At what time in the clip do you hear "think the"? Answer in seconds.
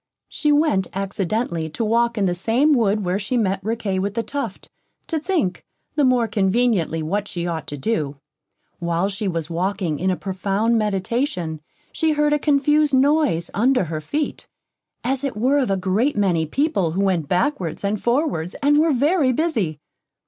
5.19-6.03